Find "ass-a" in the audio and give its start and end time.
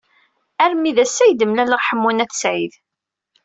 1.03-1.23